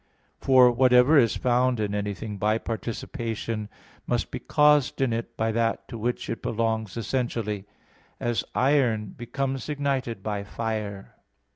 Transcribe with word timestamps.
For 0.39 0.71
whatever 0.71 1.19
is 1.19 1.35
found 1.37 1.79
in 1.79 1.93
anything 1.93 2.39
by 2.39 2.57
participation, 2.57 3.69
must 4.07 4.31
be 4.31 4.39
caused 4.39 4.99
in 4.99 5.13
it 5.13 5.37
by 5.37 5.51
that 5.51 5.87
to 5.89 5.95
which 5.99 6.27
it 6.27 6.41
belongs 6.41 6.97
essentially, 6.97 7.65
as 8.19 8.43
iron 8.55 9.09
becomes 9.15 9.69
ignited 9.69 10.23
by 10.23 10.43
fire. 10.43 11.13